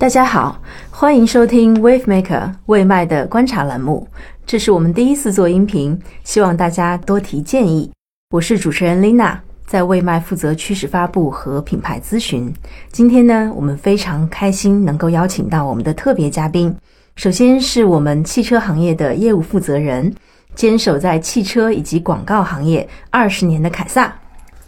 [0.00, 0.58] 大家好，
[0.90, 4.08] 欢迎收听 Wave Maker 未麦的观察栏目。
[4.46, 7.92] 这是我们第一次做音频，希望大家多提建议。
[8.30, 9.36] 我是主持人 Lina，
[9.66, 12.50] 在未麦负责趋势发布和品牌咨询。
[12.90, 16.74] 今天呢，我们非常开心能够邀请到我们的特别嘉宾。
[17.16, 20.10] 首先是我们汽车行业的业务负责人，
[20.54, 24.10] 坚守在汽车以及广告行业二十年的凯撒。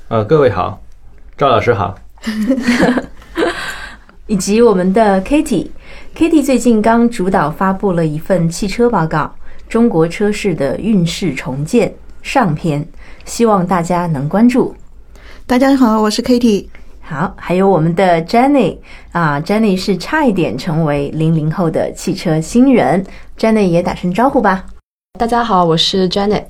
[0.09, 0.79] 呃，各位好，
[1.39, 1.95] 赵老师好。
[4.29, 9.18] 以及我们的 Kitty，Kitty 最近刚主导发布了一份汽车报告
[9.68, 12.82] 《中国车市的运势重建上篇》，
[13.25, 14.75] 希望大家能关注。
[15.44, 16.68] 大家好，我是 Kitty。
[17.00, 18.79] 好，还有我们的 Jenny
[19.11, 23.04] 啊，Jenny 是差一点成为零零后的汽车新人
[23.36, 24.66] ，Jenny 也打声招呼吧。
[25.18, 26.44] 大家好，我是 Jenny。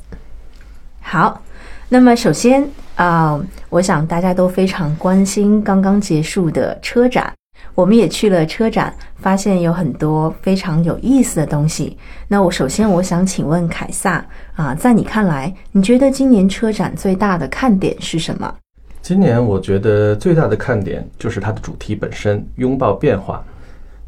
[1.01, 1.41] 好，
[1.89, 7.33] 那么首先啊，我想大家都非常关心刚刚结束的车展。
[7.75, 11.97] 我们也去了车展，发现有很多非常有意思的东西。
[12.29, 14.25] 那我首先我想请问凯撒
[14.55, 18.55] 啊，在你看来，你觉得今年车展最大的看点是什么？
[19.01, 23.43] 今年我觉得最大的看点就是它的主题本身——拥抱变化。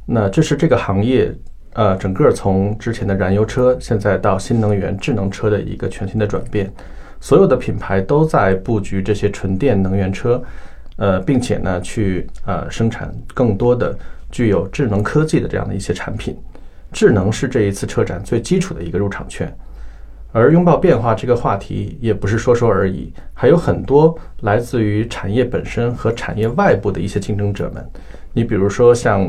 [0.07, 1.35] 那这是这个行业
[1.73, 6.71] 呃整个从之前的燃油车，现在到新能源智能车的一个全新的转变。
[7.19, 10.41] 所有的品牌都在布局这些纯电能源车。
[10.97, 13.97] 呃，并且呢，去呃生产更多的
[14.31, 16.37] 具有智能科技的这样的一些产品。
[16.93, 19.53] 智能是这一次车展最基础的一个入场券，
[20.31, 27.85] 而拥抱变化这个话题也不是说说而已，还有很多来自于产业本身和产业外部的一些竞争者们。
[28.33, 29.29] 你比如说像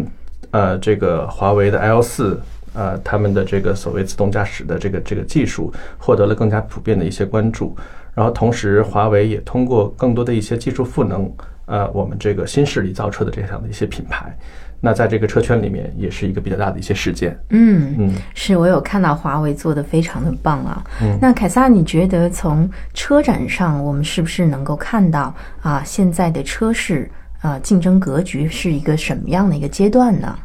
[0.52, 2.40] 呃这个华为的 L 四，
[2.76, 7.76] 呃他们的这个所谓自动驾驶的这个这个技术获得了更加普遍的一些关注，
[8.14, 11.34] 然后同时华为也通过更多的一些技术赋能。
[11.66, 14.38] 呃，我们这个新势力造车的这样的一些品牌，
[14.80, 17.38] 那在这个车圈里面也是一个比较大的一些事件。
[17.50, 20.84] 嗯嗯，是我有看到华为做的非常的棒啊。
[21.02, 27.10] 嗯，那凯撒，你觉得从车展上，我们是不是能够看到啊，现在的车市
[27.42, 30.40] 啊竞争格局是一个什么样的一个阶段呢？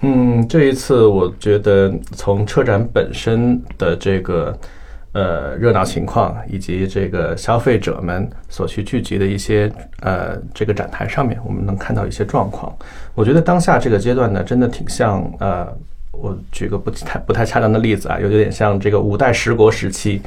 [0.00, 4.58] 嗯，这一次我觉得从车展本身的这个。
[5.12, 12.70] 呃，热闹情况以及这个消费者们所去聚集的一些呃这个展台上面，我们能看到一些状况。
[13.14, 15.66] 我觉得当下这个阶段呢，真的挺像呃，
[16.12, 20.20] 我举个不太不太恰当的例子啊，有点像这个五代十国时期，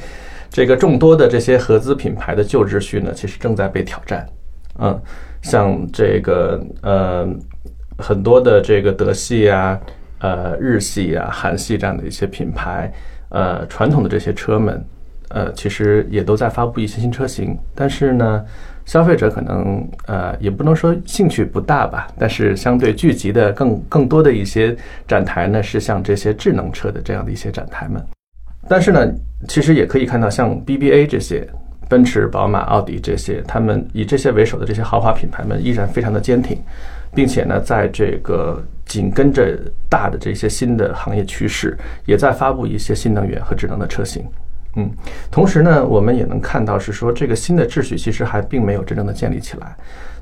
[0.50, 4.28] 这个众多的这些合资品牌的旧秩序呢，其实正在被挑战。
[4.80, 5.00] 嗯，
[5.42, 7.28] 像这个呃
[7.98, 9.80] 很多的这个德系啊、
[10.18, 12.92] 呃日系啊、韩系这样的一些品牌。
[13.32, 14.84] 呃，传统的这些车们，
[15.30, 18.44] 呃，其实也都在发布一些新车型，但是呢，
[18.84, 24.76] 消费者可能呃，也不能说兴趣不大吧，但是相对聚集的更更多的一些
[25.08, 28.04] 展台呢，是像这些智能车的这样的一些展台们。
[28.68, 29.10] 但是呢，
[29.48, 31.48] 其实也可以看到，像 BBA 这些，
[31.88, 36.58] 奔驰、宝马、奥迪这些，他们以这些为首的这些豪华品牌们，依然非常的坚挺，
[37.14, 38.62] 并且呢，在这个。
[38.84, 39.58] 紧跟着
[39.88, 44.22] 大的这些新的行业趋势，也在发布一些新能源和智能的车型。
[44.76, 44.90] 嗯，
[45.30, 49.74] 同时呢，我们也能看到是说，这个新的秩序其实还并没有真正的建立起来。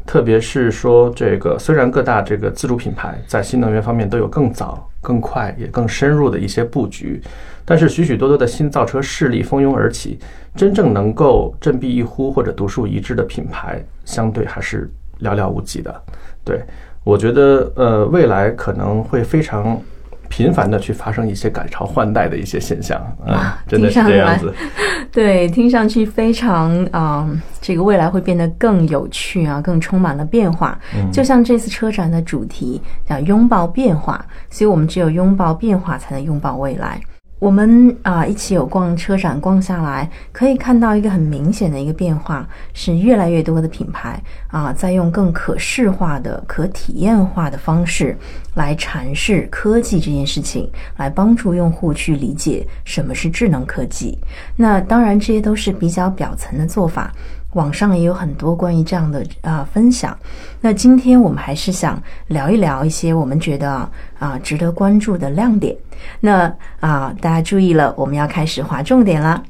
[0.07, 7.21] 特别是说，这个虽然各大这个自主品牌在新能源方面都有更早、更快也更深入的一些布局，
[7.65, 10.21] 但是许许多多的新造车势力蜂拥而起，
[10.55, 14.89] 真正能够振臂一呼或者独树一帜的品牌，相对还是
[15.23, 16.03] 寥寥无几的。
[16.45, 16.61] 对。
[17.03, 19.81] 我觉得，呃，未来可能会非常
[20.29, 24.53] 频繁的去发生一些改朝换代的一些现象啊，真的是这样子。
[25.11, 27.27] 对，听上去非常啊，
[27.59, 30.79] 这个未来会变得更有趣啊，更充满了变化。
[31.11, 32.79] 就像这次车展的主题
[33.09, 37.01] 叫“拥抱变化”，所以我们只有拥抱变化，才能拥抱未来。
[37.41, 48.15] 我们啊，一起有逛车展逛下来，可以看到一个很明显的一个变化，是越来越多的品牌啊，在用更可视化的、可体验化的方式
[48.57, 54.19] 来阐释科技这件事情，来帮助用户去理解什么是智能科技。
[54.55, 57.11] 那当然，这些都是比较表层的做法。
[57.53, 60.17] 网上也有很多关于这样的啊分享。
[60.61, 63.89] 那今天我们还是想聊一聊一些我们觉得
[64.19, 65.77] 啊值得关注的亮点。
[66.21, 69.43] 那啊大家注意了，我们要开始划重点了。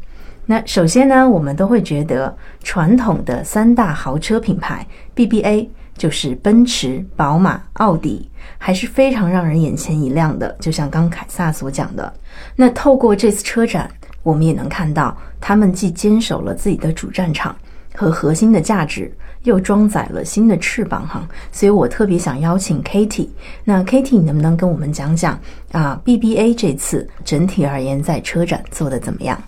[0.47, 10.51] 那首先呢，我们都会觉得传统的三大豪车品牌 BBA 就是奔驰、宝马、奥迪，还是非常让人眼前一亮的。
[10.59, 12.13] 就像刚凯撒所讲的，
[12.57, 13.89] 那透过这次车展，
[14.25, 17.55] 我们也能看到他们既坚守了自己的主战场。
[17.95, 19.13] 和核心的价值，
[19.45, 23.29] 又装载了新的翅膀哈，所以我特别想邀请 Katie。
[23.65, 25.39] 那 Katie，能不能跟我们讲讲
[25.73, 29.43] 啊？BBA 这次整体而言在车展做的怎么样？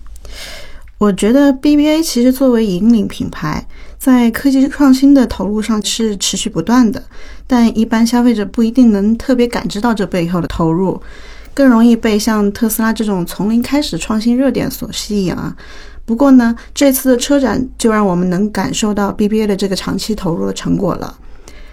[0.99, 3.67] 我觉得 BBA 其实作为引领品牌，
[3.99, 7.03] 在科技创新的投入上是持续不断的，
[7.47, 11.03] 但一般消费者不一定能特别感知到这背后的投入，
[11.53, 15.57] 更容易被像特斯拉这种从零开始创新热点所吸引啊。
[16.05, 21.19] 不过呢，这次的车展就让我们能感受到 BBA 的这个长期投入的成果了。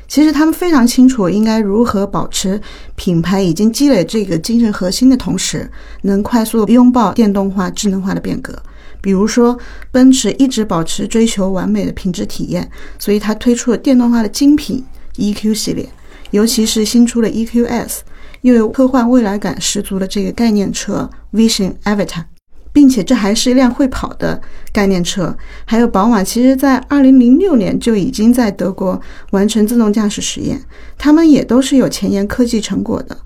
[0.07, 2.59] 其实他们非常清楚应该如何保持
[2.95, 5.69] 品牌已经积累这个精神核心的同时，
[6.01, 8.57] 能快速拥抱电动化、智能化的变革。
[9.01, 9.57] 比如说，
[9.91, 14.83] 奔驰一直保持追求完美的品质体验，所以它推出了电动化的精品
[15.15, 15.87] EQ 系列，
[16.31, 17.99] 尤其是新出的 EQS，
[18.41, 22.25] 又有科幻未来感十足的这个概念车 Vision Avatar。
[22.71, 24.39] 并且这还是一辆会跑的
[24.71, 25.36] 概念车，
[25.66, 29.00] 还有宝马，其实在二零零六年就已经在德国
[29.31, 30.62] 完成自动驾驶实验，
[30.98, 33.18] 他们也都是有前沿科技成果的。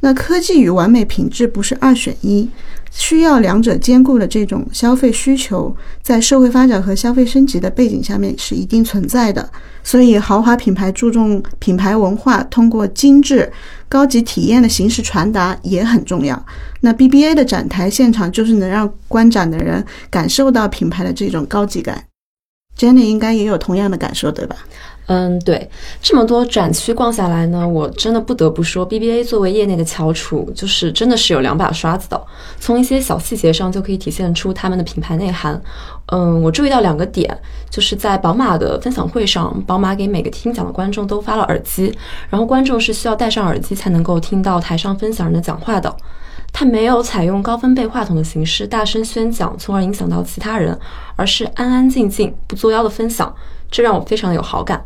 [0.00, 2.48] 那科技与完美品质不是二选一，
[2.94, 9.50] 需要两者兼顾的这种消费需求，在社会发展和消费升级的背景下面是一定存在的。
[9.82, 13.50] 所以，豪华品牌注重品牌文化，通过精致、
[13.88, 16.40] 高级体验的形式传达也很重要。
[16.82, 22.04] 那 BBA 的展台现场就是能让观展的人感受到品牌的这种高级感。
[22.78, 24.56] Jenny 应该也有同样的感受，对吧？
[25.06, 25.68] 嗯，对，
[26.00, 32.20] 这么多展区逛下来呢，我真的不得不说，BBA 作为业内的翘楚，就是真的是有两把刷子的，
[32.60, 35.60] 从一些小细节上就可以体现出他们的品牌内涵。
[36.06, 37.36] 嗯，我注意到两个点，
[37.68, 41.92] 就是在宝马的分享会上，宝马给每个听讲的观众都发了耳机，
[42.30, 45.94] 然后观众是需要戴上耳机才能够听到台上分享人的讲话的。
[46.52, 50.78] 他没有采用高分贝话筒的形式大声宣讲，从而影响到其他人，
[51.16, 53.34] 而是安安静静不作妖的分享，
[53.70, 54.84] 这让我非常有好感。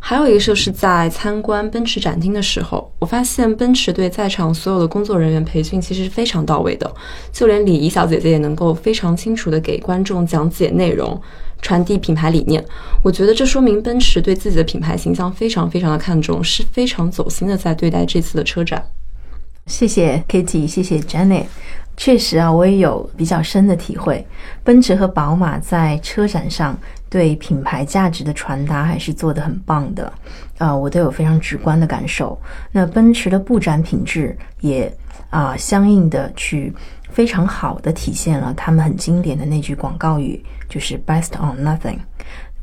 [0.00, 6.92] 还有一个就是在参观奔驰展厅的时候，我发现奔驰对在场所有的工作人员培训其实是非常到位的，
[7.32, 11.18] 就连礼仪小姐姐也能够非常清楚的给观众讲解内容，
[11.62, 12.62] 传递品牌理念。
[13.02, 18.84] 我觉得这说明奔驰对自己的品牌形象非常非常的看重，是非常走心的在对待这次的车展。
[19.66, 21.46] 谢谢 Kitty，谢谢 Janet。
[21.96, 24.26] 确实啊，我也有比较深的体会。
[24.64, 26.76] 奔驰和宝马在车展上
[27.08, 30.12] 对品牌价值的传达还是做得很棒的，
[30.58, 32.36] 啊，我都有非常直观的感受。
[32.72, 34.92] 那奔驰的布展品质也
[35.30, 36.74] 啊，相应的去
[37.10, 41.98] 非常好的体现了他们很经典的那句广告语，就是 “Best on Nothing”。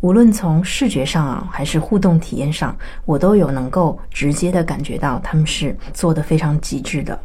[0.02, 2.76] 无论从视觉上啊，还是互动体验上，
[3.06, 7.18] 我都有能够直接的感觉到他们是做的非常极致的。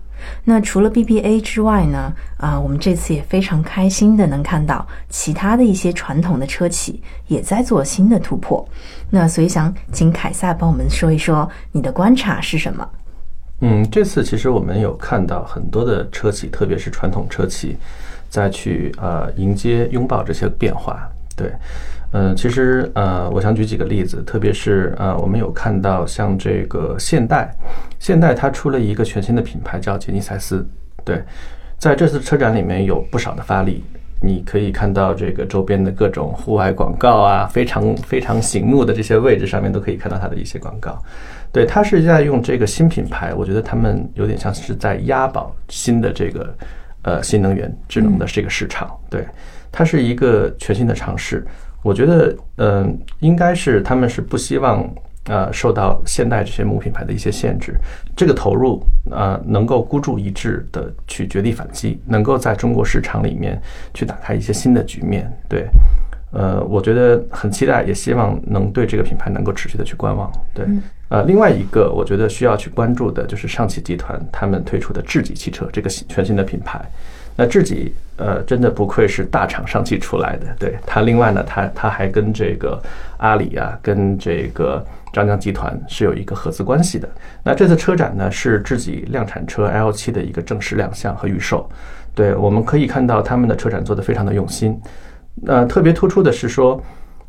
[0.45, 2.13] 那除了 BBA 之外呢？
[2.39, 8.67] 啊，我们这次也非常开心的能看到其他的一些传统的车企也在做新的突破。
[9.11, 12.89] 那所以想请凯撒帮我们说一说你的观察是什么？
[13.61, 17.77] 嗯，这次其实我们有看到很多的车企，特别是传统车企，
[18.29, 21.09] 在去呃迎接拥抱这些变化。
[21.35, 21.53] 对。
[22.13, 27.55] 嗯，其实呃，我想举几个例子，特别是呃，我们有看到像这个现代，
[27.99, 30.67] 现代它出了一个全新的品牌叫杰尼赛斯，
[31.05, 31.23] 对，
[31.79, 33.85] 在这次车展里面有不少的发力，
[34.23, 40.97] 你可以看到这个周边的各种户外广告啊，非常非常醒目的这些位置上面都可以看到它的一些广告，
[41.53, 46.55] 对，它是在用这个新品牌，我觉得他们有点像是在押宝新的这个
[47.03, 49.27] 呃新能源智能的这个市场，对，
[49.71, 51.45] 它是一个全新的尝试。
[51.87, 54.85] 我觉得，嗯，应该是他们是不希望，
[55.27, 57.77] 呃，受到现代这些母品牌的一些限制。
[58.17, 63.63] 这个投入，呃，能够孤注一掷的去绝地反击，能够在中国市场里面
[63.95, 65.33] 去打开一些新的局面。
[65.49, 65.69] 对，
[66.33, 70.29] 呃，我觉得很期待，也希望能对这个品牌能够持续的去观望。
[70.53, 70.67] 对，
[71.09, 76.85] 呃，另外一个我觉得需要去关注的就是上汽集团他们推出的智己汽车这个全新的品牌。
[77.37, 80.47] 那智己，呃，真的不愧是大厂上汽出来的。
[80.59, 82.81] 对它，另外呢，它它还跟这个
[83.19, 87.09] 阿里啊，跟这个张江集团是有一个合资关系的。
[87.43, 91.69] 那这次车展呢，是自己量产车 L7 的一个正式亮相和预售。
[92.15, 94.81] 对，我们可以看到他们的车展做得非常的用心。
[95.35, 96.83] 那特别突出的是说，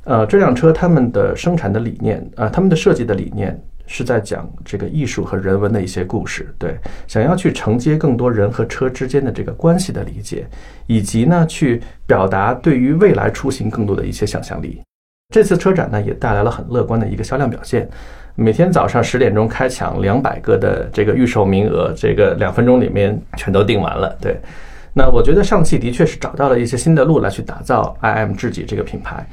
[0.05, 3.59] 呃，这辆车他们的生产的理念，啊，他们的设计的理念。
[3.87, 6.77] 是在讲这个艺术和人文的一些故事，对，
[7.07, 10.45] 想要去承接更多人和车之间的这个关系的理解，
[10.85, 14.81] 以及呢，去表达对于未来出行更多的一些想象力。
[15.33, 17.89] 这次车展呢，也带来了很乐观的一个销量表现，
[18.35, 24.15] 每天早上十点钟开抢两百个的这个预售名额，这个两分钟里面全都订完了。
[24.21, 24.39] 对，
[24.93, 29.27] 那我觉得上汽的确是找到了一些新的路来去打造 iM 智己这个品牌。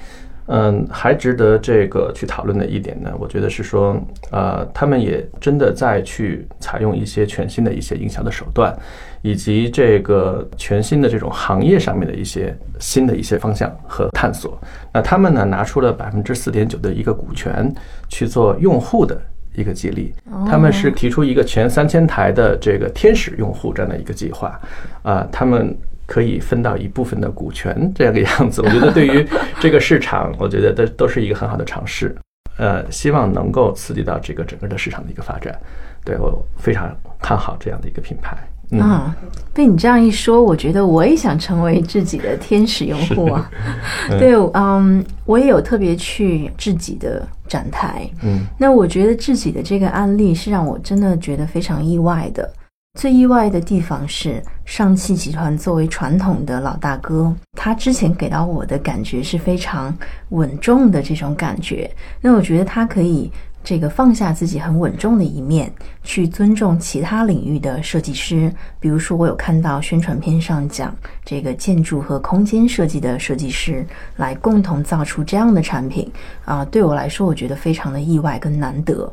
[0.47, 3.97] 嗯，还值得这个去讨论的一点呢，我觉得是说，
[4.31, 8.77] 呃，他们也真的在去采用一些全新的一些营销的手段，
[9.23, 14.61] 以及这个全新的这种行业上面的一些新的一些方向和探索。
[14.93, 17.73] 那他们呢，拿出了百分之四点九的一个股权
[18.09, 19.19] 去做用户的
[19.55, 20.13] 一个激励，
[20.47, 24.61] 他们是提出一个全三千台的这个天使用户这样的一个计划，
[25.03, 25.75] 啊，他们。
[26.07, 29.27] 可以分到一部分的股权，这样个样子，我觉得 对于
[29.61, 32.15] 这个市场，我觉得都都是一个很好的尝试。
[32.57, 35.59] 呃，希望能够刺激到这个整个的市场的一个发展。
[36.05, 38.37] 对我非常看好这样的一个品牌。
[38.79, 39.15] 啊，
[39.53, 43.51] 被你这样一说，我觉得我也想成为自己的天使用户啊。
[44.19, 48.09] 对，嗯，我也有特别去自己的展台。
[48.23, 52.51] 嗯，那我觉得自己的这个案例是让我真的觉得非常意外的。
[52.95, 59.95] 最意外的地方是，上汽集团作为传统的老大哥，他之前给到我的感觉是非常
[60.31, 61.91] 稳重的这种感觉。
[62.21, 63.31] 那我觉得他可以。
[63.65, 68.53] 这个放下自己很稳重的一面，去尊重其他领域的设计师。
[68.79, 70.95] 比如说，我有看到宣传片上讲
[71.25, 73.85] 这个建筑和空间设计的设计师
[74.17, 76.09] 来共同造出这样的产品
[76.45, 79.11] 啊，对我来说，我觉得非常的意外跟难得。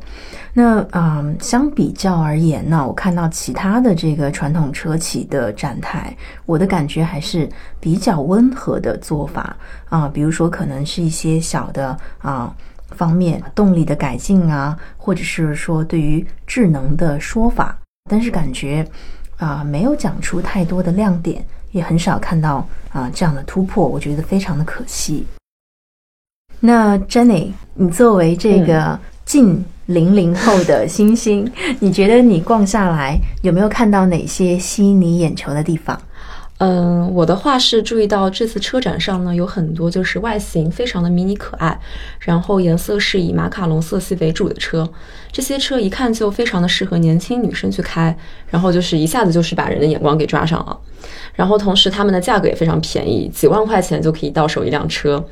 [0.52, 7.48] 那啊，相比较而言呢，我看到其他的这个传统车企的展台，我的感觉还是
[7.80, 9.56] 比较温和的做法
[9.88, 12.54] 啊，比如说可能是一些小的啊。
[12.92, 17.76] 方面动力的改进啊，或者是说对于智能的说法，
[18.10, 18.86] 但是感觉
[19.36, 25.26] 啊没有讲出太多的亮点，也很少看到啊这样的突破，我觉得非常的可惜。
[26.60, 36.00] 那 Jenny，你作为这个近零零后的新星，你觉得你逛下来有没有看到哪些吸引你眼球的地方？
[36.64, 41.76] 嗯，我的话是注意到这次车展上呢，有很多就是外形非常的迷你可爱，
[42.20, 44.88] 然后颜色是以马卡龙色系为主的车，
[45.32, 48.16] 这些车一看就非常的适合年轻女生去开，
[48.46, 50.78] 然后就是一下子就是把人的眼光给抓上了，
[51.34, 55.24] 然后同时他们的价格也非常便宜，几万块钱就可以到手一辆车。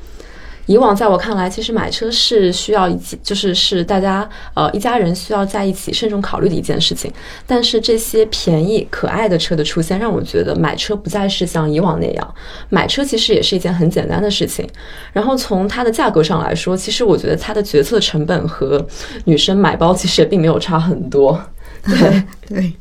[0.67, 7.11] 以往在我看来，其实买车是需要一起，就是是大家呃一家人需要在一起慎重考虑的一件事情。
[7.45, 12.35] 但是这些便宜可爱的车的出现，让我觉得买车不再是像以往那样，
[12.69, 14.67] 买车其实也是一件很简单的事情。
[15.11, 18.85] 然后从它的价格上来说，其实我觉得它的决策成本和
[19.25, 21.41] 女生买包其实也并没有差很多。
[21.83, 22.73] 对对，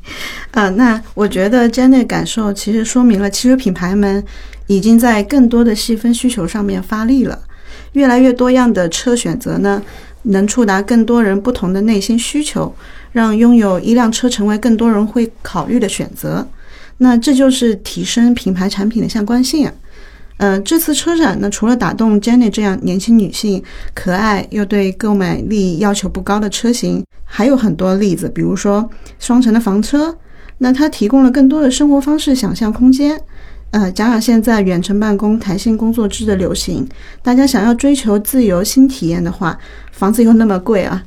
[0.51, 4.23] 啊，那我觉得 Jenny 感受其实说明了汽车品牌们
[4.67, 7.39] 已经在更多的细分需求上面发力了。
[7.93, 9.83] 越来越多样的车选择呢，
[10.23, 12.75] 能触达更多人不同的内心需求，
[13.13, 16.47] 让拥有一辆车成为更多人会考虑的选择。
[16.99, 19.73] 那这就是提升品牌产品的相关性啊。
[20.37, 23.63] 呃，这次车展呢，除了打动 Jenny 这样年轻女性、
[23.95, 30.17] 可爱又对购买力要求不高的车型，还有很多例子，比如说双层的房车，
[30.59, 33.21] 那它提供了更多的生活方式想象空间。
[33.71, 36.87] 呃，加上现在远程办公、弹性工作制的流行，
[37.23, 39.59] 大家想要追求自由新体验的话，
[39.93, 41.03] 房子又那么贵啊，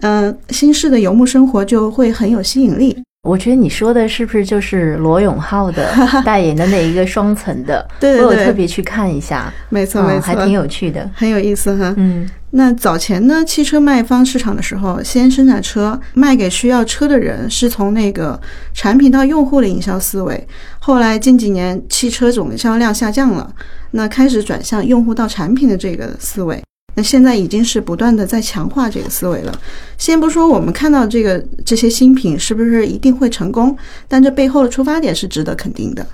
[0.00, 2.96] 嗯，新式的游牧生活就会很有吸引力。
[3.24, 5.92] 我觉得你说的是不是就是罗永浩的
[6.24, 7.86] 代言的那一个双层的？
[8.00, 11.92] 对我有特别去看一下，没错没错，还挺有趣的，很有意思哈。
[11.96, 12.28] 嗯。
[12.52, 18.40] 那早前呢，汽车卖方市场的时候，先生产车卖给需要车的人，是从那个
[18.72, 20.48] 产品到用户的营销思维。
[20.78, 23.52] 后来近几年汽车总销量下降了，
[23.90, 26.62] 那开始转向用户到产品的这个思维。
[26.98, 29.56] 那现在已经是不断的在强化这个思维了。
[29.96, 33.78] 先不说我们看到这个这些新品是不是一定会成功，
[34.08, 36.04] 但这背后的出发点是值得肯定的。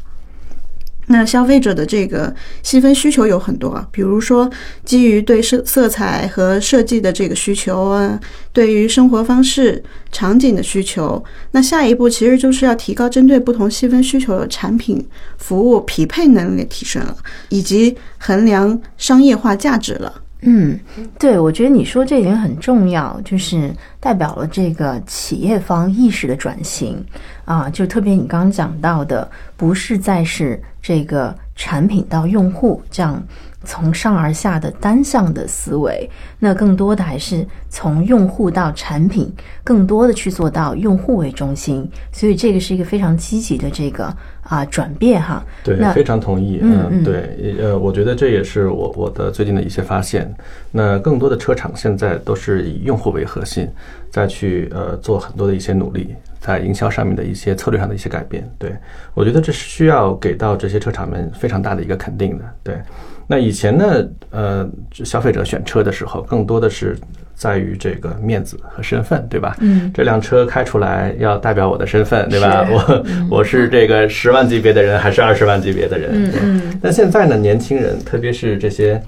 [1.07, 4.51] 那消费者的这个细分需求有很多，比如说
[4.85, 8.21] 基于对色色彩和设计的这个需求啊，
[8.53, 11.25] 对于生活方式场景的需求。
[11.53, 15.03] 那下一步其实就是要提高针对不同细分需求的产品
[15.39, 17.17] 服务匹配能力提升了，
[17.49, 20.21] 以及衡量商业化价值了。
[20.47, 20.79] 嗯，
[21.19, 27.03] 对，我觉得你说这点很重要，就是代表了这个企业方意识的转型
[27.45, 33.23] 啊，就特别你刚刚讲到的，不是再是这个产品到用户这样
[33.65, 36.09] 从上而下的单向的思维，
[36.39, 39.33] 那更多的还是从用户到产品，
[39.63, 44.15] 更多的去做到用户为中心，所以这个是一个非常积极的这个。
[44.45, 46.59] 啊，转变哈，对，非常同意。
[46.63, 50.33] 嗯，对，呃，我觉得这也是我我的最近的一些发现。
[50.71, 53.69] 那更多的车厂现在都是以用户为核心，
[54.11, 58.47] 再去呃做很多的一些努力，在营销上面的一些策略上的一些改变。
[58.59, 58.75] 对
[59.15, 62.45] 我觉得这是需要给到这些车厂们非常大的一个肯定的。
[62.63, 62.79] 对，
[63.27, 66.95] 那以前呢，呃，消费者选车的时候，更多的是
[67.35, 69.57] 在于这个面子和身份，对吧？
[69.61, 72.67] 嗯，这辆车开出来要代表我的身份，对吧？
[72.71, 73.05] 我
[73.39, 76.11] 我是这个十万级别的人，还是二十万级别的人？
[76.13, 79.01] 嗯嗯那现在呢，年轻人，特别是这些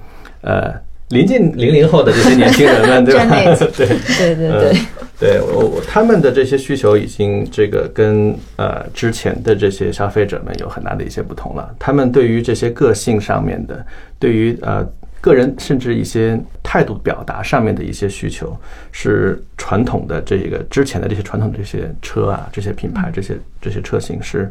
[0.42, 0.74] 呃
[1.10, 3.26] 临近零零后的这些年轻人们，对吧？
[3.76, 3.86] 对。
[3.86, 4.78] 对对对，
[5.18, 11.72] 对我我他们的这些需求已经这个跟呃之前的这些消费者们有很大的一些不同了。
[11.78, 13.86] 他们对于这些个性上面的，
[14.18, 14.86] 对于呃
[15.20, 18.56] 个人甚至一些态度表达上面的一些需求，
[18.92, 24.50] 是传统的这个之前的这些传统的这些车啊、这些品牌、这些这些车型是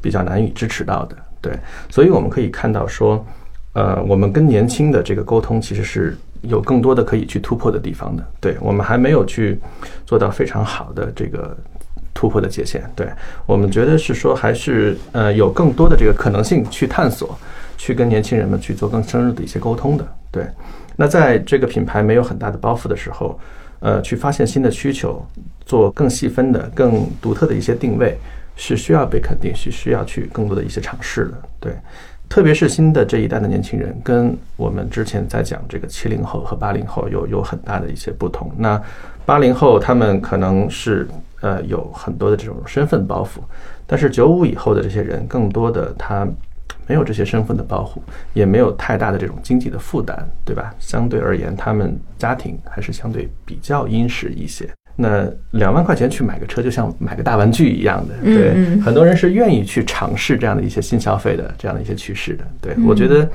[0.00, 1.16] 比较难以支持到的。
[1.40, 1.52] 对，
[1.88, 3.24] 所以我们可以看到说，
[3.74, 8.26] 呃，我们跟年轻的这个沟通其实是有更多的可以去突破的地方的。
[8.40, 9.58] 对我们还没有去
[10.04, 11.56] 做到非常好的这个
[12.12, 12.82] 突破的界限。
[12.96, 13.06] 对
[13.44, 17.38] 我们觉得是说，还是呃有更多的这个可能性去探索，
[17.76, 20.06] 去跟年轻人们去做更深入的一些沟通的。
[20.30, 20.46] 对，
[20.96, 23.38] 那在这个品牌没有很大的包袱的时候，
[23.80, 25.24] 呃，去发现新的需求，
[25.64, 28.18] 做更细分的、更独特的一些定位，
[28.56, 31.34] 是需要被肯定，是需要去更多的一些尝试的。
[31.60, 31.72] 对，
[32.28, 38.50] 特别是新的这一代的年轻人，跟我们之前在讲这个七零后和八零后有有很大的一些不同。
[38.58, 38.80] 那
[39.24, 41.06] 八零后他们可能是
[41.40, 43.40] 呃有很多的这种身份包袱，
[43.86, 46.26] 但是九五以后的这些人，更多的他
[46.86, 50.72] 没有这些身份的保护，也没有太大的这种经济的负担，对吧？
[50.78, 54.68] 相对而言，他们家庭还是相对比较殷实一些。
[54.98, 62.44] 那两万块钱去买个车，就像买个大玩具一样的，对，嗯嗯很多人是愿意去尝试这样的一些新消费的这样的一些趋势的。
[62.62, 63.30] 对我觉得，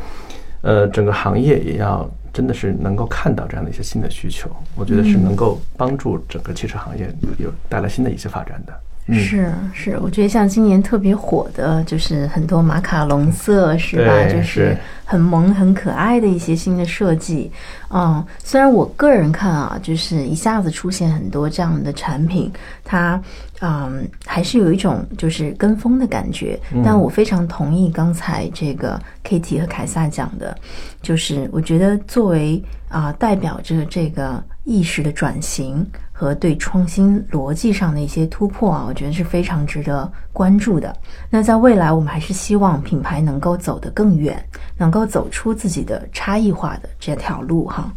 [0.62, 8.74] 呃，整个行业也要真的是能够看到这样的一些新的需求，我觉得是能够帮助整个汽车行业有带来新的一些发展的。
[9.12, 14.24] 嗯，是是，我觉得像今年特别火的，就是很多马卡龙色，是吧？
[14.26, 17.52] 就是是很萌、很可爱的一些新的设计。
[17.90, 22.50] 嗯，虽然我个人看啊，就是一下子出现很多这样的产品，
[22.86, 23.22] 它
[23.60, 26.58] 嗯还是有一种就是跟风的感觉。
[26.84, 30.58] 但我非常同意刚才这个 Kitty 和凯撒讲的，
[31.02, 35.86] 就是我觉得作为啊、代表着这个意识的转型
[36.22, 40.96] 和对创新逻辑上的一些突破啊，我觉得是非常值得关注的。
[41.32, 44.40] 那在未来，我们还是希望品牌能够走得更远，
[44.78, 47.92] 能够走出自己的差异化的这条路哈。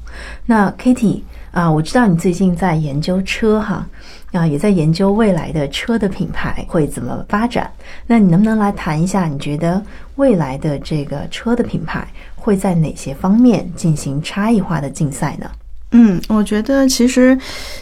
[0.47, 3.87] 那 Kitty 啊，我知道你最近在研究车哈，
[4.33, 7.71] 啊，也在研究未来的车的品牌会怎么发展。
[8.07, 9.83] 那你能不能来谈一下，你觉得
[10.15, 15.51] 未来的这个车的品牌会在哪些方面进行差异化的竞赛呢？
[15.97, 17.39] 嗯，我觉得其实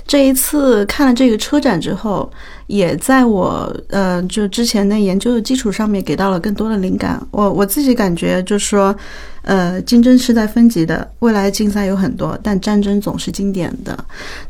[0.07, 2.31] 这一次看了这个车展之后，
[2.67, 7.19] 也在我呃就之前的研究的基础上面给到了更多的灵感。
[7.31, 8.95] 我我自己感觉就是说，
[9.41, 13.99] 呃，竞争是在分级的，未来竞赛有很多，但战争总是经典的。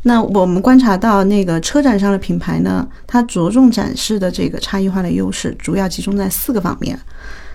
[0.01, 6.99] 那我们观察到那个车展上的品牌呢，它着重展示的这个差异化的优势，主要集中在四个方面。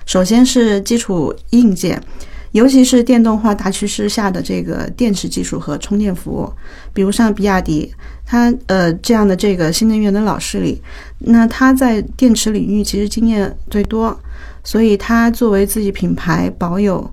[0.06, 2.02] 首先是基础硬件。
[2.52, 6.52] 尤其是电动化大趋势下的这个电池技术和充电服务，
[6.92, 7.92] 比如像比亚迪，
[8.24, 10.80] 它呃这样的这个新能源的老势力，
[11.18, 14.18] 那它在电池领域其实经验最多，
[14.64, 17.08] 所以它作为自己品牌保有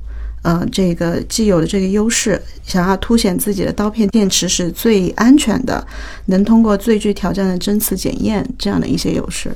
[0.45, 5.85] 呃这个既有的这个优势，想要凸显自己的刀片电池是最安全的，
[6.27, 9.51] 能通过最具挑战的针刺检验这样的一些优势。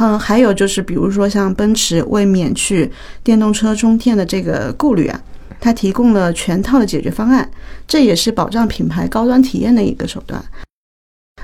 [0.00, 2.90] 嗯，还有就是，比如说像奔驰为免去
[3.22, 5.22] 电动车充电的这个顾虑啊，
[5.60, 7.48] 它提供了全套的解决方案，
[7.86, 10.44] 这也是保障品牌高端体验的一个手段。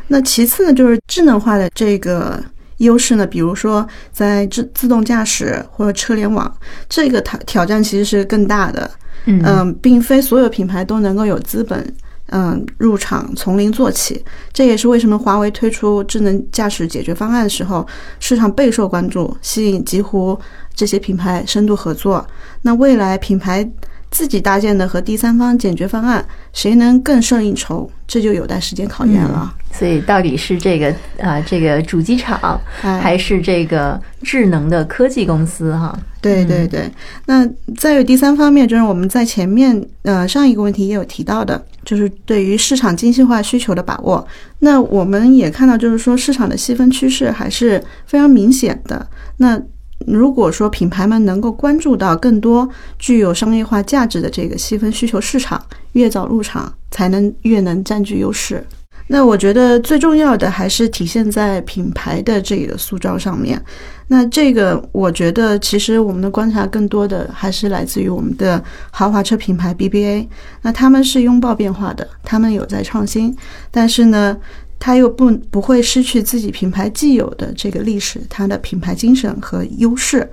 [0.08, 2.42] 那其次呢，就是智能化的这个
[2.80, 6.54] 优势呢，比如说在自自动驾驶或者车联网，
[6.88, 8.90] 这个挑挑战其实是更大的。
[9.24, 11.94] 嗯嗯，并非所有品牌都能够有资本。
[12.32, 17.84] 嗯，入场从零做起，这也是为什么华为推出智能驾驶解决方案的时候，
[18.20, 20.38] 市场备受关注，吸引几乎
[20.72, 22.24] 这些品牌深度合作。
[22.62, 23.68] 那未来品牌
[24.10, 29.54] 自己搭建的和第三方解决方案，谁能更胜一筹，这就有待时间考验了。
[29.72, 35.96] 所以到底是这个啊、这个主机厂，哎还是这个智能的科技公司哈？
[36.20, 36.90] 对对对，
[37.26, 44.26] 那再有第三方面，就是我们在前面呃上一个问题也有提到的，就是对于市场精细化需求的把握。
[44.58, 49.06] 那我们也看到，就是说市场的细分趋势还是非常明显的。
[49.36, 49.58] 那
[50.06, 58.64] 如果说品牌们能够关注到更多具有商业化价值的这个细分需求市场，越早入场，才能越能占据优势。
[59.12, 63.60] 那我觉得最重要的还是体现在品牌的这个塑造上面。
[64.06, 70.28] 那这个我觉得，其实我们的观察更多的还是来自于我们的豪华车品牌 BBA。
[70.62, 73.36] 那他们是拥抱变化的，他们有在创新，
[73.72, 74.36] 但是呢，
[74.80, 80.28] 他又不不会失去自己品牌既有的这个历史、它的品牌精神和优势，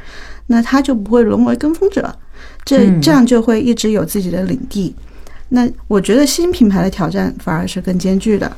[0.48, 2.12] 那他就不会沦为跟风者，
[2.64, 4.96] 这这样就会一直有自己的领地。
[5.50, 8.52] 那我觉得新品牌的挑战反而是更艰巨的。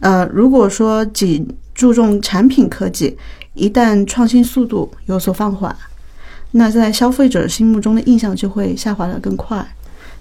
[0.00, 3.16] 呃，如果说仅注重产品科技，
[3.54, 5.74] 一旦创新速度有所放缓，
[6.50, 9.66] 那在消费者心目中的印象就会下滑的更快。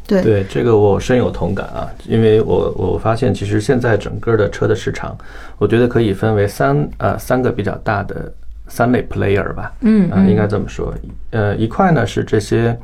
[0.10, 5.16] 对对，这个我深有同感啊，因为我我发现其实现在整个的车的市场，
[5.60, 8.34] 我觉得可以分为三呃三个比较大的
[8.68, 9.72] 三类 player 吧。
[9.82, 10.92] 嗯啊，应该这么说。
[11.30, 12.76] 呃，一块呢是这些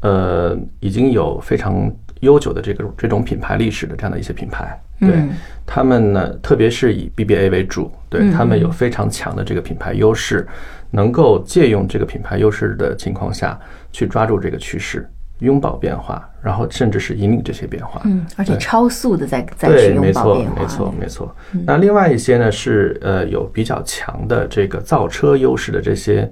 [0.00, 5.22] 呃已经有非常悠久的这个这种品牌历史的这样的一些品牌，对
[5.66, 10.46] 他们呢，特别是以 BBA 为主，对他们有非常强的这个品牌优势，
[10.90, 13.58] 能够借用这个品牌优势的情况下
[13.92, 15.06] 去抓住这个趋势，
[15.40, 18.00] 拥抱变化，然后甚至是引领这些变化。
[18.04, 21.36] 嗯，而且超速的在在拥抱变，化，没错，没错。
[21.66, 26.30] 那另外一些呢是呃有比较强的这个造车优势的这些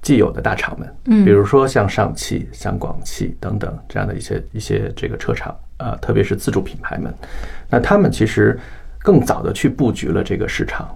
[0.00, 7.12] 既有的大厂们，嗯，比如说像上汽、像广汽等等这样的一些一些这个车厂，呃，特别是自主品牌们，
[7.68, 8.58] 那他们其实
[9.00, 10.88] 更早的去布局了这个市场，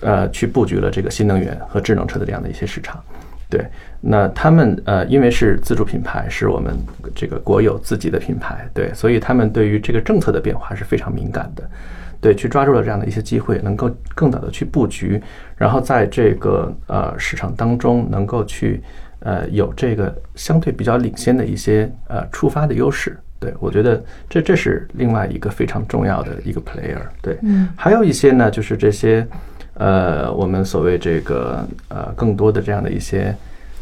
[0.00, 3.02] 呃，去布局了这个新能源和智能车的这样的一些市场。
[3.48, 3.64] 对，
[4.00, 6.74] 那他们呃，因为是自主品牌，是我们
[7.14, 11.62] 这个国有自己的品牌，对，所以他们对于这个政策的变化是非常敏感的，
[12.20, 15.22] 对，去抓住了这样的一些机会，能够更早的去布局，
[15.56, 18.82] 然后在这个呃市场当中能够去
[19.20, 23.16] 呃有这个相对比较领先的一些呃触发的优势。
[23.38, 26.98] 对，我觉得这这是另外一个非常重要的一个 player。
[27.20, 29.26] 对，嗯，还有一些呢，就是这些，
[29.74, 33.34] 呃，我们所谓这个呃更多的这样的一些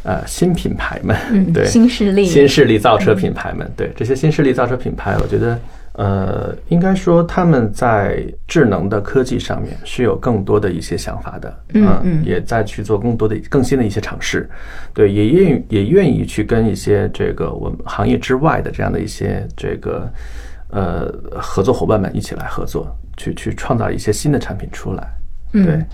[0.04, 2.24] 呃新品牌们，嗯 对，新势力。
[2.24, 5.58] 新势力造车品牌们，对这些新势力造车品牌，我觉得
[5.94, 12.24] 呃，应该说他们在智能的科技上面是有更多的一些想法的，嗯嗯。
[12.24, 14.48] 也在去做更多的更新的一些尝试，
[14.94, 20.10] 对，也愿意也愿意去跟一些这个我们行业之外的这样的一些这个
[20.70, 25.06] 呃合作伙伴们一起来合作，去去创造一些新的产品出来，
[25.52, 25.64] 嗯。
[25.64, 25.84] 对，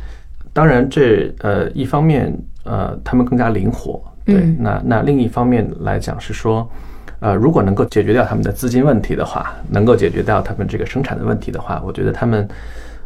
[0.52, 2.32] 当然这呃一方面
[2.64, 4.56] 呃他们更加灵活，对，嗯。
[4.58, 6.68] 那那另一方面来讲是说。
[7.20, 12.48] 呃，如果能够解决掉他们的资金问题的话，能够解决掉他们这个生产的问题的话，我觉得他们，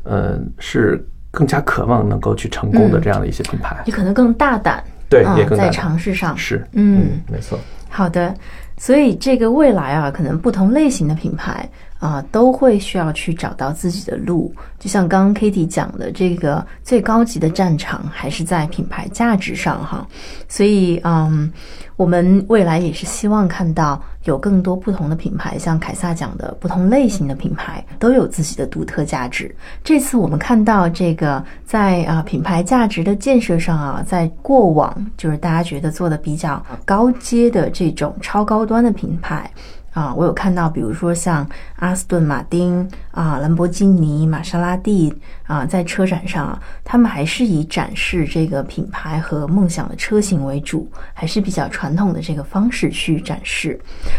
[0.02, 3.00] 呃，是更加渴望能够去成功的嗯。
[3.00, 3.74] 这样的一些品牌。
[3.86, 5.72] 也可能更大胆，对，啊也更大胆。
[5.72, 6.36] 尝试上。
[6.36, 7.58] 是，嗯没错。
[7.88, 8.34] 好的，
[8.76, 11.66] 所以这个未来啊，可能不同类型的品牌
[12.02, 14.52] 啊，都会需要去找到自己的路。
[14.80, 20.04] 就像刚刚 Kitty 讲的，这个最高级的战场还是在品牌价值上哈。
[20.48, 21.48] 所以，嗯，
[21.94, 29.54] 我们未来也是希望看到有更多不同的品牌，像凯撒讲的，不同类型的品牌都有自己的独特价值。
[29.84, 39.48] 这次我们看到这个在啊品牌价值的建设上啊，在过往就是大家觉得做的比较高阶的这种超高端的品牌。
[39.92, 53.78] 啊，我有看到，比如说像阿斯顿马丁啊、兰博基尼、玛莎拉蒂啊，在车展上，他们还是以展示这个品牌和梦想的车型为主，还是比较传统的这个方式去展示。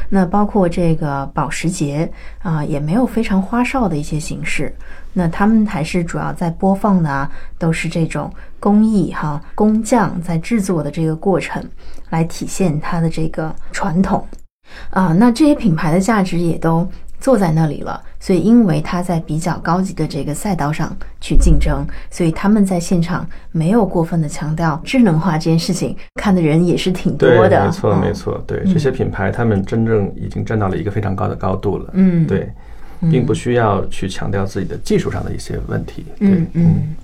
[0.09, 2.11] 那包括这个保时捷
[2.43, 4.73] 啊，也没有非常花哨的一些形式。
[5.11, 11.63] 那他们还是主要在播放的，都是这种工艺哈、工匠在制作的这个过程，
[12.09, 14.27] 来体现它的这个传统。
[14.89, 16.87] 啊，那这些品牌的价值也都
[17.19, 27.65] 坐在那里了，所以因为它在比较高级的这个赛道上去竞争，所以他们在现场没有过分的强调智能化这件事情，看的人也是挺多，的。
[27.65, 31.89] 没错，嗯没错，对这些品牌，他们真正已经站到了一个非常高的高度了。
[31.93, 32.51] 嗯，对，
[33.09, 36.05] 并不需要去强调自己的技术上的一些问题。
[36.19, 36.95] 对嗯嗯，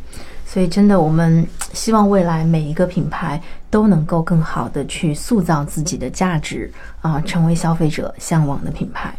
[0.52, 9.14] 所以真的，我们 希望未来每一个品牌都能够更好的去塑造自己的价值啊，成为消费者向往的品牌。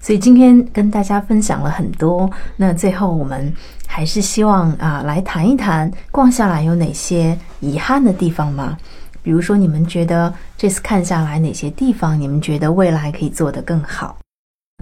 [0.00, 3.54] 所以今天跟大家分享了很多，那最后我们
[3.86, 8.76] 还是希望啊，来谈一谈逛下来有哪些遗憾的地方吗？
[9.22, 14.18] 比如说，你们觉得这次看下来哪些地方，你们觉得未来可以做得更好？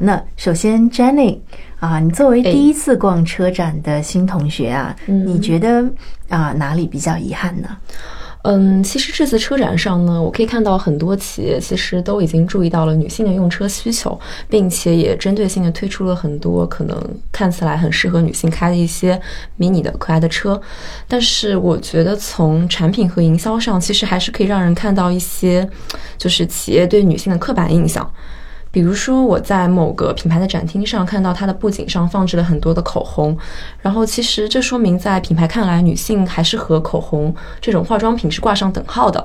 [0.03, 1.39] 那首先，Jenny
[1.79, 5.89] 啊，你作为哎第一次逛车展的新同学啊，嗯你觉得
[6.29, 7.69] 啊哪里比较遗憾呢？
[8.43, 19.19] 嗯，其实这次车展上呢，我可以看到很多企业其实都已经注意到了女性的用车需求，并且也针对性的推出了很多可能看起来很适合女性开的一些
[19.57, 20.61] 迷你的可爱的车。
[21.07, 25.67] 但是我觉得从产品和营销上，其实还是可以让人看到一些，
[26.19, 28.13] 就是企业对女性的刻板印象。
[28.75, 33.39] 比如说，我在某个品牌的展厅上看到它的布景上放置了很多的口红，
[33.81, 39.25] 然后其实这说明在品牌看来，女性还是和口红这种化妆品是挂上等号的。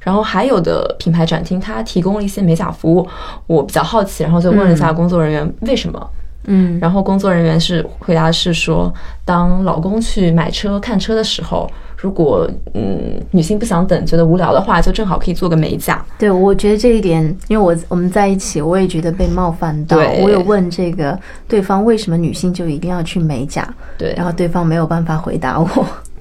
[0.00, 3.06] 然后还有的品牌展厅，它提供了一些美甲服务，
[3.46, 6.10] 我比较好奇，然后就问了一下工作人员为什么。
[6.46, 8.92] 嗯，然后工作人员是回答是说，
[9.24, 16.04] 当老公去买车看车的时候，如果嗯女性不想等，觉得无聊的话，就正好可以做个美甲。
[16.16, 19.98] 对，我觉得这一点，因为我我们在一起，我也觉得被冒犯到。
[20.22, 25.68] 我有问这个对方为什么女性就一定要去美甲，对，然后对方没有办法回答我。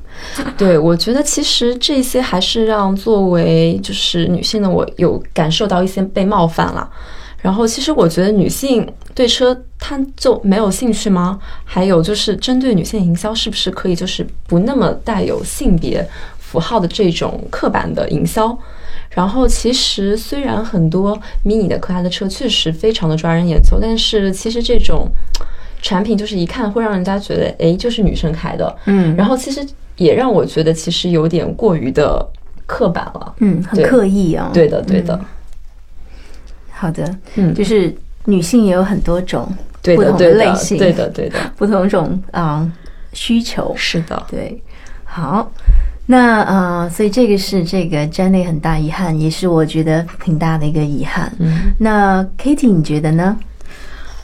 [0.57, 6.89] 对，我觉得其实这些还是让作为就是女性的我有感受到一些被冒犯了。
[7.47, 11.39] 然后其实我觉得女性对车她就没有兴趣吗？
[11.63, 16.05] 还有就是针对女性营销，是不是可以就是不那么带有性别
[16.37, 18.57] 符号的这种刻板的营销？
[19.09, 25.07] 然后其实虽然很多迷你的可爱的车确实非常的抓人眼球，但是其实这种
[25.81, 32.27] 产品就是一看会让人家觉得，诶，就是女生开的，嗯然后其实也让我觉得其实有点过于的
[32.65, 33.33] 刻板了。
[33.39, 34.51] 嗯，很刻意啊。
[34.53, 35.17] 对的，对的，
[36.77, 37.93] 好的，嗯，就是
[38.25, 42.69] 女性也有很多种对，不同的，类型，对的，对的， 不同种啊、
[43.13, 43.73] 需求。
[43.75, 44.21] 是的。
[44.29, 44.61] 对，
[45.03, 45.51] 好，
[46.05, 51.31] 那呃，所以这个是这个 Jenny 很大遗憾，也是我觉得挺大的一个遗憾。
[51.39, 53.37] 嗯，那 Kitty 你觉得呢？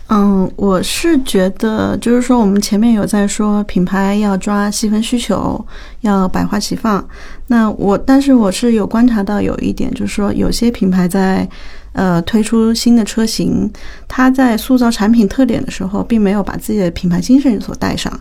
[0.09, 5.65] 嗯，我是觉得，就是说，我们前面有在说品牌要抓细分需求，
[6.01, 7.03] 要百花齐放。
[7.47, 11.47] 那我，但是我是有观察到有一点，就是说，有些品牌在
[11.93, 13.71] 呃推出新的车型，
[14.07, 18.11] 它在塑造产品特点的时候，并没有把自己的品牌精神所带上。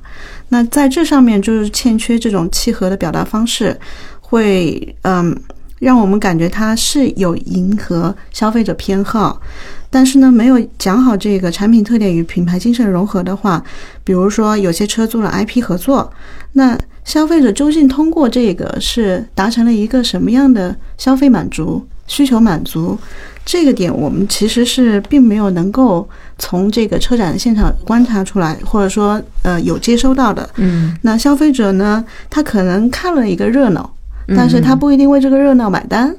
[0.48, 3.78] 那在这上面就是欠缺这种契合的表达方式，
[4.20, 5.36] 会嗯。
[5.82, 9.42] 让我们感觉它是有迎合消费者偏好，
[9.90, 13.60] 但是呢，没有讲好这个产品特点与品牌精神融合的话，
[14.04, 16.12] 比如说有些车做了 IP 合作，
[16.52, 22.96] 那消费者究竟通过这个是达成了一个什么样的消费满足、需求满足？
[23.44, 30.48] 这个点我们其实是并没有能够从这个车展现场观察出来，或者说呃有接收到的。
[30.58, 33.92] 嗯那消费者呢，他可能看了一个热闹，
[34.28, 36.14] 但是他不一定为这个热闹买单。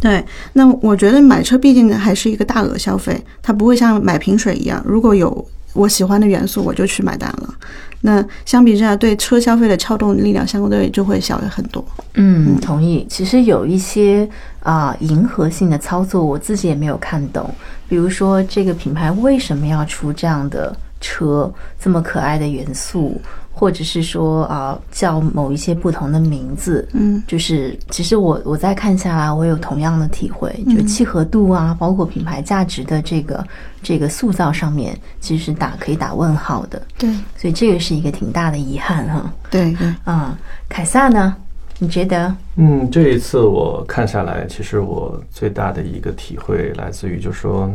[0.00, 7.54] 对，那我觉得买车毕竟还是一个大额消费，它不会像买瓶水一样，如果有我喜欢的元素，我就去买单了。
[8.02, 11.82] 那相比之下，对车消费的撬动力量相对就会小很多。
[12.16, 13.06] 嗯，同意。
[13.08, 14.28] 其实有一些
[14.60, 17.48] 啊、迎合性的操作，我自己也没有看懂。
[17.88, 23.18] 比如说，这个品牌为什么要出这样的车，这么可爱的元素，
[23.56, 33.46] 或者是说啊、叫某一些不同的名字，嗯就是其实我我再看下来，我有同样的体会，就契合度啊，包括品牌价值的这个
[33.80, 36.82] 这个塑造上面，其实是打可以打问号的。
[36.98, 39.32] 对所以这个是一个挺大的遗憾哈。
[39.50, 40.36] 对对，啊、
[40.68, 41.36] 凯撒呢？
[41.78, 42.34] 你觉得？
[42.56, 47.68] 嗯，这一次我看下来，其实我最大的一个体会来自于，就是说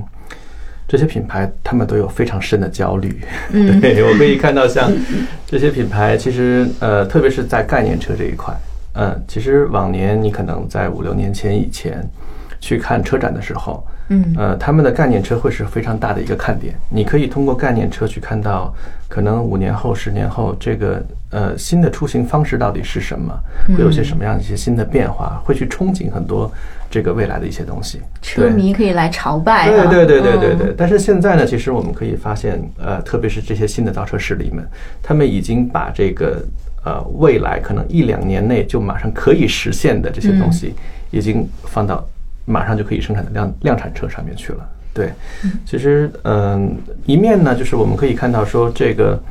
[0.90, 3.22] 这些品牌他们都有非常深的焦虑。
[3.52, 4.92] 嗯 对我可以看到，像
[5.46, 8.54] 这些品牌，其实呃，特别是在概念车这一块，
[8.96, 12.04] 嗯，其实往年你可能在五六年前以前
[12.60, 16.74] 去看车展的时候，嗯呃，他们的概念车会是非常大的一个看点。
[16.90, 18.74] 你可以通过概念车去看到，
[19.08, 23.32] 可能五年后、十年后，这个呃新的出行方式到底是什么，
[23.78, 26.52] 会有些什么样的一些新的变化，会去憧憬很多
[26.90, 28.02] 这个未来的一些东西。
[28.22, 29.86] 车迷可以来朝拜、啊。
[29.88, 30.74] 对对对对对嗯对。
[30.78, 34.68] 但是现在呢，其实我们可以发现，呃，特别是这些新的造车势力们，
[35.04, 36.44] 他们已经把这个
[36.84, 40.74] 呃未来可能一两年内就马上可以实现的这些东西，
[41.12, 42.04] 已经放到
[42.46, 44.70] 马上就可以生产的量量产车上面去了。
[44.92, 45.12] 对，
[45.66, 46.76] 其实嗯、
[47.06, 49.22] 一面呢，就是我们可以看到说这个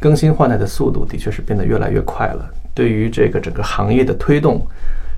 [0.00, 4.60] 更新换代的速度的确是变得越来越快了，对于这个整个行业的推动。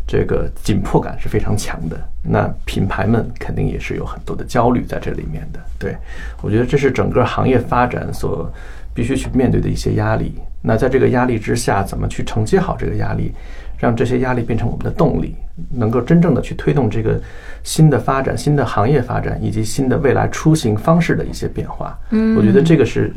[0.06, 5.60] 这个紧迫感是非常强的，那品牌们肯定也是有很多的焦虑在这里面的。
[5.78, 5.96] 对
[6.40, 8.50] 我觉得这是整个行业发展所
[8.94, 10.34] 必须去面对的一些压力。
[10.62, 13.32] 那在这个压力之下，怎么去承接好这个压力，
[13.78, 15.34] 让这些压力变成我们的动力，
[15.70, 17.20] 能够真正的去推动这个
[17.62, 21.96] 新的发展、新的行业发展以及新的未来出行方式的一些变化。
[22.10, 23.12] 嗯，我觉得这个是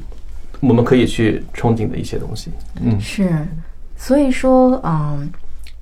[0.59, 2.51] 我们可以去憧憬的一些东西。
[2.81, 3.29] 嗯，是，
[3.95, 5.27] 所以说，嗯，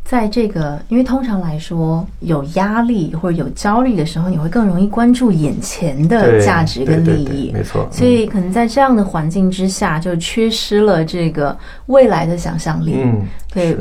[0.10, 7.52] 在这个，因为通常来说，有压力或者有焦虑的时候，你会更容易关注眼前的价值跟利益。
[7.54, 7.86] 没错。
[7.92, 11.56] 所以可能在这样的环境之下，就缺失了这个
[11.88, 12.96] 未来的想象力。
[13.04, 13.78] 嗯，对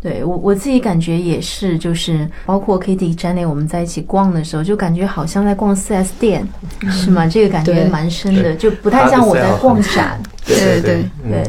[0.00, 6.46] 对我我自己感觉也是，就是包括 Kitty、Jenny 我们在一起逛的时候，就感觉好像在逛 4S 店，
[6.90, 7.26] 是吗？
[7.28, 10.20] 这个感觉蛮深的，就不太像我在逛展。
[10.44, 11.44] 对对对对嗯，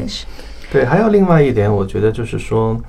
[0.72, 2.80] 对，还有另外一点，我觉得就是说，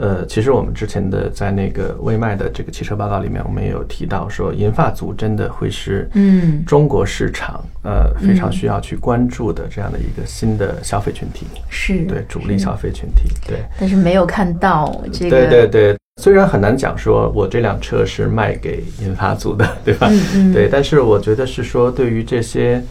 [0.00, 15.30] 呃，其实我们之前的在那个微麦的这个汽车报告里面，我们也有提到说，银发族真的会是嗯中国市场呃非常需要去关注的这样的一个新的消费群体，是，对主力消费群体，对但是没有看到这个。
[15.30, 15.96] 对对对。
[16.20, 20.06] 虽然很难讲说我这辆车是卖给银发族的，对吧？
[20.10, 22.82] 嗯嗯，对，但是我觉得是说，对于这些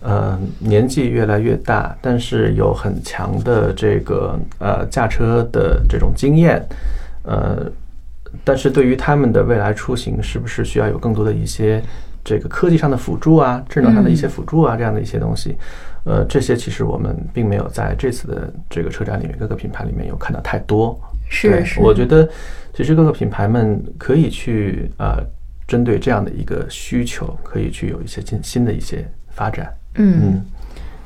[0.00, 6.64] 呃年纪越来越大，但是有很强的这个呃驾车的这种经验，
[7.24, 7.70] 呃，
[8.44, 11.82] 但是对于他们的未来出行，是不是需要有更多的一些
[12.24, 15.56] 这个科技上的辅助啊，智能上的一些辅助啊，这样的一些东西？
[16.04, 20.98] 呃，这些其实我们并没有在这次的这个车展里面各个品牌里面有看到太多。
[21.28, 22.26] 是是，我觉得
[22.72, 25.22] 其实各个品牌们可以去呃，
[25.66, 29.70] 针对这样的一个需求，可以去有一些新新的一些发展。
[29.98, 30.20] 嗯。
[30.22, 30.44] 嗯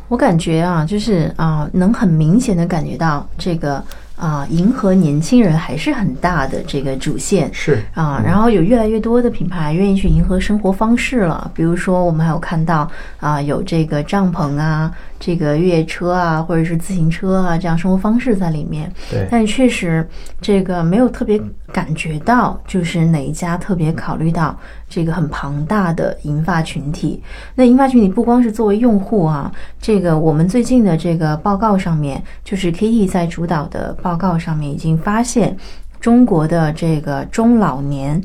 [0.08, 3.82] 我感觉啊，就是啊、能很明显的感觉到这个
[4.14, 8.20] 啊、迎合年轻人还是很大的这个主线是啊。
[8.22, 12.86] 然后有越来越多的品牌愿意去迎合生活方式了，比如说我们还有看到
[13.20, 14.92] 啊、有这个帐篷啊、
[15.24, 18.92] 这个越野车啊，或者是自行车啊这样生活方式在里面。
[19.08, 20.04] 对，但确实，
[20.40, 21.40] 这个没有特别
[21.72, 24.58] 感觉到，就是哪一家特别考虑到
[24.88, 27.22] 这个很庞大的银发群体。
[27.54, 35.56] 那银发群体不光是作为用户啊，这个我们最近的这个报告上面，就是 Kitty 在主导的报告上面已经发现，
[36.00, 38.20] 中国的这个中老年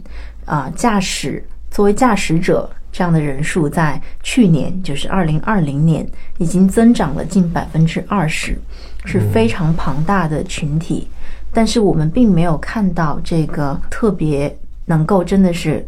[0.46, 2.68] 啊驾驶作为驾驶者。
[2.92, 8.60] 这样的人数在去年，就是二零二零年，已经增长了近百分之二十，
[9.06, 11.08] 是非常庞大的群体。
[11.54, 15.84] 但是我们并没有看到这个特别能够真的是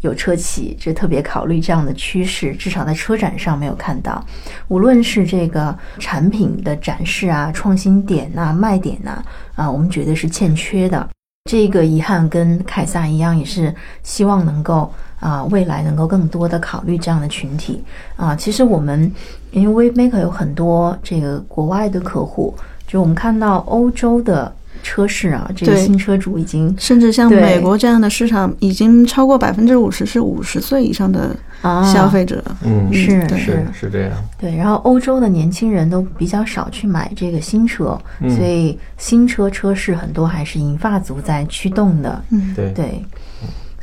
[0.00, 4.22] 有车企就特别考虑这样的趋势，至少在车展上没有看到。
[4.68, 11.08] 无论是这个产品的展示啊、创新点呐、卖点呐，啊，我们觉得是欠缺的。
[11.50, 14.92] 这个遗憾跟凯撒一样，也是希望能够
[15.24, 17.82] 啊、未来能够更多的考虑这样的群体。
[18.14, 18.36] 啊。
[18.36, 19.10] 其实我们
[19.52, 22.54] 因为 WeMaker 有很多这个国外的客户，
[22.86, 31.90] 就我们看到欧洲的车市啊，这个新车主已经甚至像美国这样的市场，已经超过百分之五十是五十岁以上的啊。
[31.90, 32.44] 消费者。
[32.62, 33.38] 嗯，是是。
[33.38, 34.12] 是是这样。
[34.36, 38.28] 对，然后欧洲的年轻人都比较少去买这个新车，嗯。
[38.36, 42.22] 所以新车车市很多还是银发族在驱动的。
[42.28, 42.70] 嗯，对。
[42.72, 43.02] 对，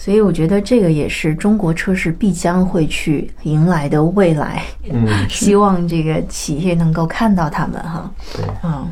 [0.03, 4.63] 所以我觉得这个也是中国车市必将会去迎来的未来。
[4.89, 8.11] 嗯， 希望这个企业能够看到他们哈。
[8.33, 8.91] 对，嗯，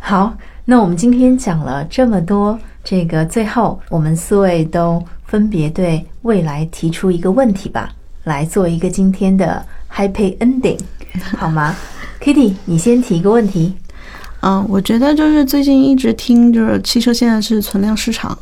[0.00, 7.88] 好，那我们今天讲了这么多，这个最后我们四位都分别对未来提出一个问题吧，
[8.24, 10.80] 来做一个今天的 happy ending，
[11.38, 11.76] 好吗
[12.20, 13.72] ？Kitty，你先提一个问题。
[14.40, 18.36] 嗯，我觉得就是最近一直听，就是汽车现在是存量市场，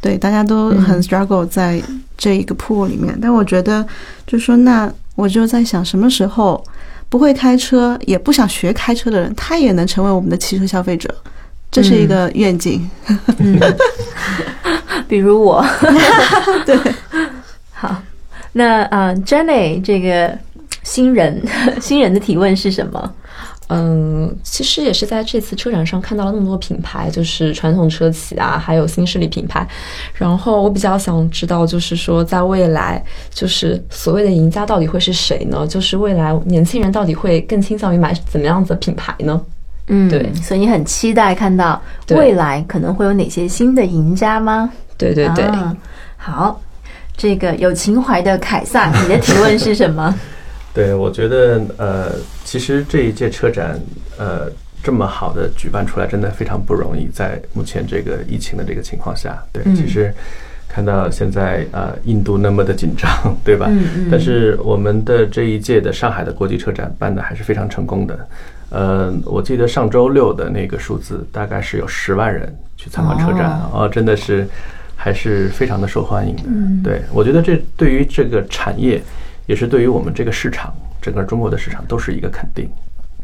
[0.00, 1.82] 对，大家都很嗯 struggle 在
[2.16, 3.16] 这一个 pool 里面。
[3.20, 3.86] 但我觉得，
[4.26, 6.62] 就说那我就在想，什么时候
[7.08, 11.14] 不会开车也不想学开车的人，他也能成为我们的汽车消费者，
[11.70, 12.88] 这是一个愿景。
[13.38, 13.58] 嗯，
[15.08, 15.64] 比如我。
[16.64, 16.78] 对，
[17.72, 18.02] 好，
[18.52, 20.36] 那啊、呃、，Jenny 这个
[20.82, 21.42] 新人
[21.80, 23.14] 新人的提问是什么？
[23.70, 29.66] 嗯，其实也是在这次车展上看到了那么多品牌，就是传统车企啊，还有新势力品牌。
[30.12, 33.02] 然后我比较想知道，就是说在未来，
[33.32, 35.64] 就是所谓的赢家到底会是谁呢？
[35.68, 39.40] 就是未来年轻人到底会更倾向于买怎么样子的品牌呢？
[39.86, 41.80] 嗯，对所以你很期待看到
[42.10, 44.70] 未来可能会有哪些新的赢家吗？
[44.98, 45.76] 对对对，啊
[46.16, 46.60] 好，
[47.16, 50.14] 这个有情怀的凯撒，你的提问是什么？
[50.72, 52.12] 对，我觉得呃，
[52.44, 53.80] 其实这一届车展
[54.18, 54.50] 呃
[54.82, 60.14] 这么好的举办出来，真的非常不容易，在目前这个疫情的这个情况下，对，嗯其实
[60.68, 63.10] 看到现在呃印度那么的紧张，
[63.44, 63.66] 对吧？
[63.70, 68.28] 嗯嗯但是我们的这一届的上海的国际车展办的还是非常成功的。
[68.70, 74.46] 呃，我记得上周六的那个数字大概是有十万人去参观车展，哦，真的是
[74.94, 76.42] 还是非常的受欢迎的。
[76.46, 79.02] 嗯对我觉得这对于这个产业，
[79.50, 80.72] 也是对于我们这个市场，
[81.02, 82.70] 整个中国的市场都是一个肯定。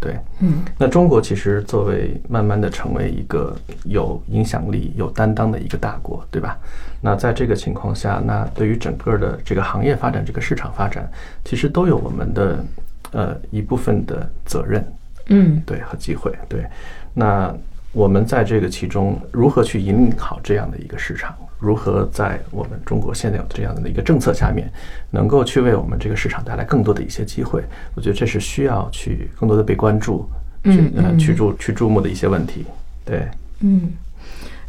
[0.01, 6.59] 对，嗯，那中国其实作为慢慢的成为一个有影响力、有担当的一个大国，对吧？
[7.01, 11.09] 那在这个情况下，那对于整个的这个行业发展、这个市场发展，
[11.45, 12.64] 其实都有我们的
[13.12, 14.85] 呃一部分的责任，
[15.27, 16.66] 嗯对和机会，对。
[17.14, 17.55] 那
[17.93, 21.37] 我们在这个其中如何去引领好这样的一个市场？
[21.59, 24.70] 如何在我们中国现在有这样的一个政策下面，
[25.11, 27.62] 能够去为我们这个市场带来更多的一些机会？
[27.94, 30.28] 我觉得这是需要去更多的被关注，
[30.64, 32.64] 去呃嗯去注去注目的一些问题。
[33.04, 33.26] 对，
[33.61, 33.92] 嗯，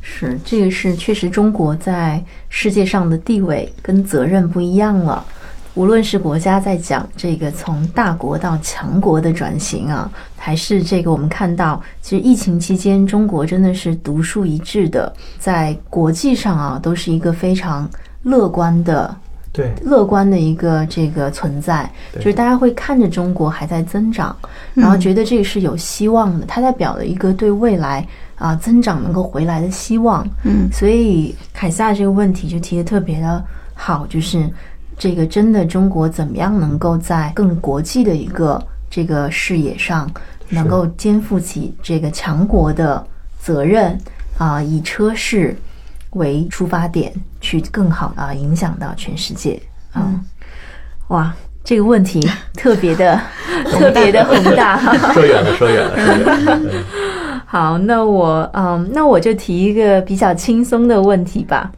[0.02, 5.26] 是这个是确实中国在世界上的地位跟责任不一样了。
[5.78, 17.88] 无论是国家在讲这个从大国到强国的转型啊，还是这个我们看到，其实疫情期间中国真的是独树一帜的，在国际上啊都是一个非常
[18.24, 19.16] 乐观的
[19.54, 24.36] 对，乐观的一个这个存在，就是大家会看着中国还在增长，
[24.74, 28.04] 然后觉得这个是有希望的，它代表了一个对未来
[28.38, 30.28] 啊、增长能够回来的希望。
[30.44, 30.68] 嗯。
[30.72, 33.44] 所以凯撒这个问题就提的特别的
[33.76, 34.50] 好，就是
[34.98, 40.10] 这个真的中国怎么样能够在更国际的一个这个视野上，
[40.50, 43.06] 能够肩负起这个强国的
[43.40, 43.98] 责任
[44.38, 45.56] 啊、以车市
[46.12, 49.62] 为出发点，去更好啊、影响到全世界
[49.94, 50.10] 啊、
[51.10, 51.34] 哇，
[51.64, 52.20] 这个问题
[52.56, 53.20] 特别的
[53.70, 54.78] 特别的宏大。
[55.14, 56.84] 说远了，说远了，说远了。
[57.46, 61.72] 好，那我嗯，那我就提一个比较轻松的问题吧。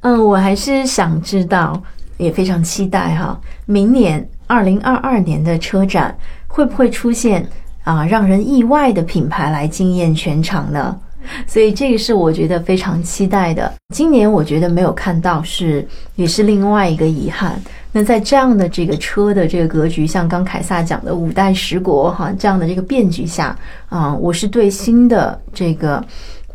[0.00, 1.82] 嗯，我还是想知道，
[2.16, 7.46] 也非常期待哈，明年二零二二年的车展会不会出现
[7.84, 10.98] 啊让人意外的品牌来惊艳全场呢？
[11.44, 13.72] 所以这个是我觉得非常期待的。
[13.92, 17.60] 今年我觉得没有看到是，也是另外一个遗憾。
[17.90, 23.58] 那在这样的这个车的这个格局，像刚凯撒讲的五代十国哈这样的这个变局下，
[23.88, 26.04] 啊、我是对新的这个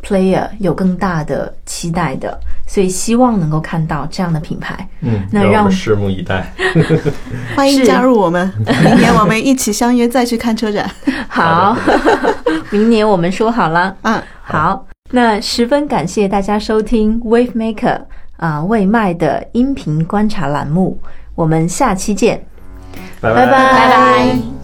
[0.01, 4.87] player 有更大的期待的，所以希望能够看到这样的品牌。
[5.01, 6.51] 嗯，那让让我们拭目以待。
[7.55, 8.51] 欢迎加入我们，
[8.83, 10.89] 明年我们一起相约再去看车展。
[11.29, 11.77] 好，
[12.71, 13.95] 明年我们说好了。
[14.01, 18.01] 嗯，好，那十分感谢大家收听 Wave Maker
[18.37, 20.97] 啊、未卖的音频观察栏目，
[21.35, 22.43] 我们下期见，
[23.21, 23.33] 拜。
[23.33, 23.51] 拜拜。
[23.51, 24.60] 拜拜